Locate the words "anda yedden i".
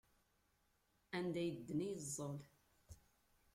1.17-1.89